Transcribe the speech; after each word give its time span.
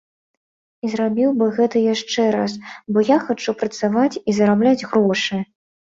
І 0.87 0.89
зрабіў 0.93 1.29
бы 1.41 1.49
гэта 1.57 1.83
яшчэ 1.93 2.25
раз, 2.37 2.51
бо 2.95 2.99
я 3.11 3.17
хачу 3.27 3.55
працаваць 3.61 4.11
і 4.19 4.31
зарабляць 4.39 4.87
грошы. 4.93 5.37